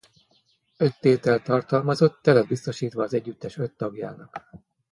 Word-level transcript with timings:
Öt 0.77 0.99
tételt 0.99 1.43
tartalmazott 1.43 2.21
teret 2.21 2.47
biztosítva 2.47 3.03
az 3.03 3.13
együttes 3.13 3.57
öt 3.57 3.71
tagjának. 3.71 4.49